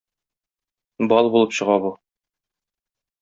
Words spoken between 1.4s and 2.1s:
чыга бу.